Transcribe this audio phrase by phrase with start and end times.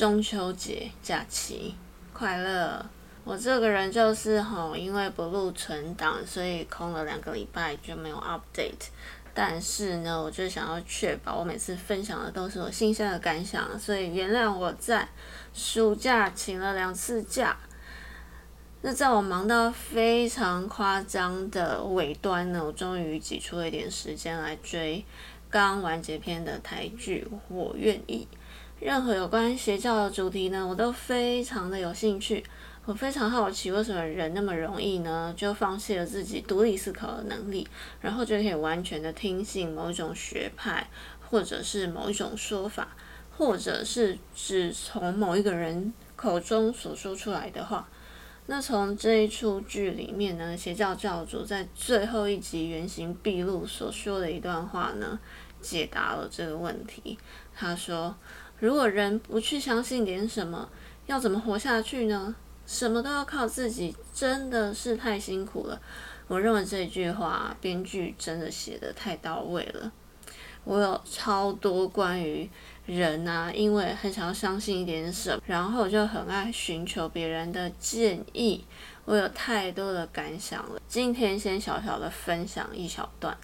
[0.00, 1.74] 中秋节假期
[2.14, 2.86] 快乐！
[3.22, 8.88] 我这个人就是吼，因为不录存档，所以空了两个礼拜就没有 update。
[9.34, 15.06] 但是呢，我就想要确保我每次分享的都是我新鲜的感想，所以原谅我在
[15.52, 17.54] 暑假请了两次假。
[18.80, 25.04] 那在我忙到非常夸张的尾端呢，我终于挤出了一点时间来追
[25.50, 28.26] 刚完结篇的台剧《我愿意》。
[28.80, 32.42] 任何有关邪教的主题呢，我都非常的有兴趣。
[32.86, 37.68] 我非常好奇，为什么人那么容易呢，就放弃了自己独立思考的能力，
[38.00, 40.88] 然后就可以完全的听信某一种学派，
[41.28, 42.88] 或者是某一种说法，
[43.36, 47.86] 或者是只从某一个人口中所说出来的话。
[48.46, 55.20] 那从这一出剧里面呢，邪教教主在最后一集原形毕露所说的一段话呢，
[55.60, 57.18] 解答了这个问题。
[57.54, 58.16] 他说。
[58.60, 60.68] 如果人不去相信点什么，
[61.06, 62.36] 要怎么活下去呢？
[62.66, 65.80] 什么都要靠自己，真的是太辛苦了。
[66.28, 69.90] 我认为这句话编剧真的写的太到位了。
[70.64, 72.48] 我有超多关于
[72.84, 78.64] 人啊，因为很想要相信一点什么，然后就很爱寻求别人的建议。
[79.06, 83.34] 我有太多的感想了，今天先小小的分享一小段。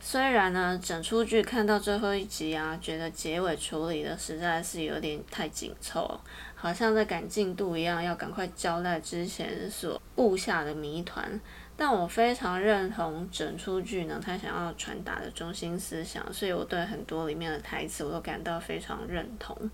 [0.00, 6.20] 虽然呢，整出剧看到最后一集啊，觉得结尾处理的实在是有点太紧凑，
[6.54, 11.40] 好像在赶进度一样，要赶快交代之前所布下的谜团。
[11.76, 19.68] 但我非常认同整出剧呢，他想要传达的中心思想，所以我对很多里面的台词我都感到非常认同。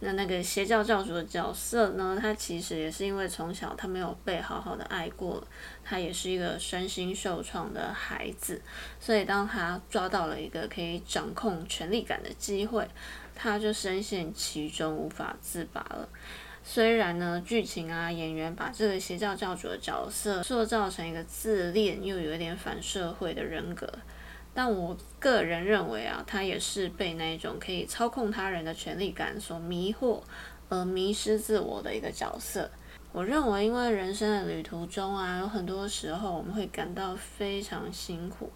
[0.00, 5.40] 那那个邪教教主的角色呢，他其实也是因为从小他没有被好好的爱过，
[5.84, 8.60] 他也是一个身心受创的孩子，
[8.98, 12.88] 所以当他抓到了一个可以掌控权力感的机会，
[13.34, 16.08] 他就深陷其中无法自拔了。
[16.66, 23.86] 虽然呢，剧情啊，演员把这个邪教教主的角色塑造成一个自恋又有一点反社会的人格，
[24.54, 30.22] 但我个人认为啊，他也是被那一种可以操控他人的权力感所迷惑，
[30.70, 32.70] 而迷失自我的一个角色。
[33.12, 38.50] 我认为，因为人生的旅途中啊，有很多时候我们会感到非常辛苦。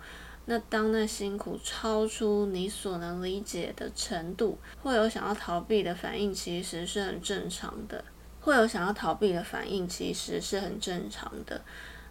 [0.50, 8.02] 那当那辛苦超出你所能理解的程度，会有想要逃避的反应，其实是很正常的。
[8.40, 11.60] 会有想要逃避的反应，其实是很正常的。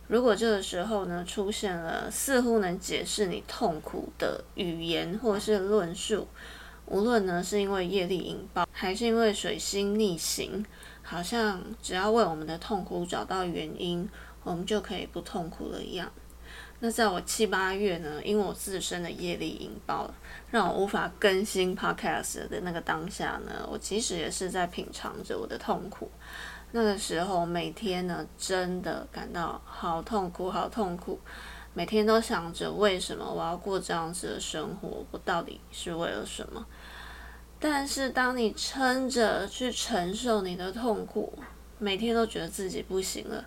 [0.08, 6.28] 如果这个时候呢，出现了似乎能解释你痛苦的语言或是论述，
[6.86, 10.64] 无论呢是因为业力引爆，还是因为水星逆行，
[11.02, 14.08] 好像只要为我们的痛苦找到原因，
[14.44, 16.12] 我们就可以不痛苦了一样。
[16.80, 20.14] 那在我七八月呢，因为我自身的业力引爆，
[20.52, 26.12] 让我无法更新 podcast 的那个当下呢，我其实也是在品尝着我的痛苦。
[26.72, 31.20] 那个时候每天呢，真的感到好痛苦，好痛苦。
[31.74, 36.66] 每天都想着为什么我要过这样子的生活，我到底是为了什么？
[37.60, 41.38] 但是当你撑着去承受你的痛苦，
[41.80, 43.44] 每天都觉得自己不行了，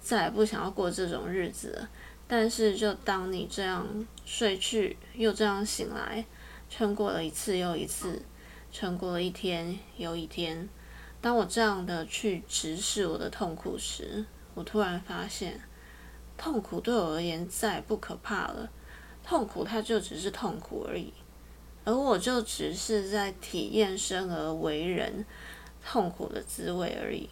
[0.00, 1.88] 再也不想要过这种日子了。
[2.28, 3.86] 但是，就当你这样
[4.24, 6.24] 睡去，又这样醒来，
[6.68, 8.22] 撑过了一次又一次，
[8.72, 10.68] 撑过了一天又一天。
[11.20, 15.60] 当我这样的去直视我的痛苦时，我突然发现，
[16.36, 18.70] 痛苦对我而言再不可怕了。
[19.24, 21.12] 痛苦它就只是痛苦而已，
[21.84, 25.24] 而我就只是在体验生而为人
[25.84, 27.28] 痛苦的滋味而已。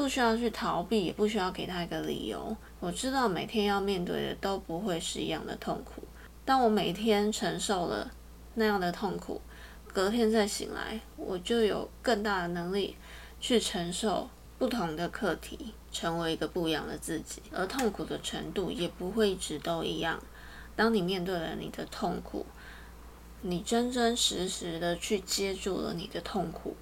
[0.00, 2.56] 不需要去逃避，也不需要给他一个理由。
[2.78, 6.02] 我知道每天要面对的都不会是一样的痛苦。
[6.42, 8.10] 当我每天承受了
[8.54, 9.42] 那样的痛苦，
[9.92, 12.96] 隔天再醒来，我就有更大的能力
[13.42, 17.42] 去承受不同的课题，成为一个不一样的自己。
[17.52, 20.18] 而痛苦的程度也不会一直都一样。
[20.74, 22.46] 当你面对了你的痛苦，
[23.42, 26.74] 你真真实实的去接住了你的痛苦。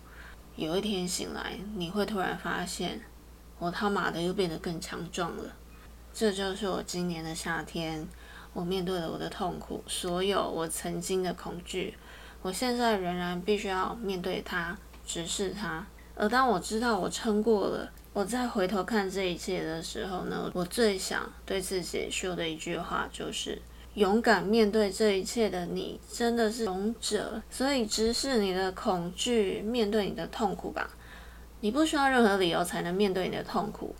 [0.59, 3.01] 有一天醒来，你会突然发现，
[3.61, 5.45] 我他妈的又变得更强壮了。
[6.13, 8.05] 这就是我今年的夏天，
[8.53, 11.95] 我面对了我的痛苦，所有我曾经的恐惧，
[12.43, 14.77] 我现在仍然必须要面对它，
[15.07, 15.87] 直视它。
[16.17, 23.63] 而当我知道我撑过了，我再回头看这一切的时候呢，我最想对自己说的一句话就是。
[23.99, 27.43] 勇敢面对这一切的你，真的是勇者。
[27.51, 30.89] 所以直视你的恐惧，面对你的痛苦吧。
[31.59, 33.97] 你不需要任何理由才能面对你的痛苦。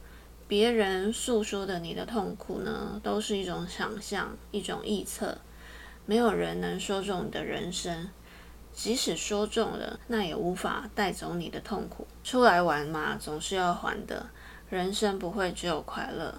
[0.47, 5.37] 别人诉说的你的痛苦呢，都是一种想象，一种臆测。
[6.07, 8.09] 没有人能说中你的人生。
[8.73, 12.07] 即使说中了，那也无法带走你的痛苦。
[12.23, 14.29] 出来玩嘛，总是要还的。
[14.71, 16.33] 人生不会只有快乐，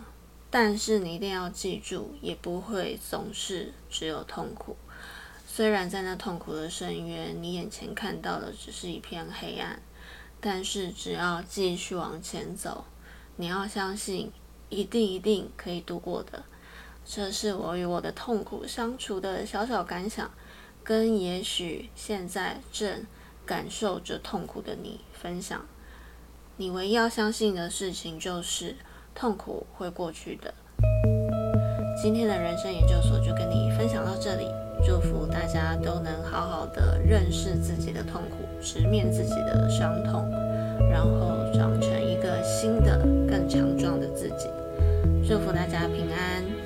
[0.51, 4.75] 但是你一定要记住，也不会总是只有痛苦。
[5.47, 9.81] 虽然在那痛苦的深渊，你眼前看到的只是一片黑暗，
[10.39, 12.85] 但是只要继续往前走，
[13.35, 14.31] 你要相信，
[14.69, 16.43] 一定一定可以度过的。
[17.05, 20.31] 这是我与我的痛苦相处的小小感想，
[20.83, 23.05] 跟也许现在正
[23.45, 25.65] 感受着痛苦的你分享。
[26.57, 28.75] 你唯一要相信的事情就是，
[29.13, 30.53] 痛苦会过去的。
[32.01, 34.47] 今天的人生研究所就跟你分享到这里，
[34.85, 40.29] 祝福大家都能好好的认识自己的痛苦，直面自己的伤痛，
[40.89, 42.97] 然后长成一个新的、
[43.27, 44.47] 更强壮的自己。
[45.27, 46.58] 祝福大家平安。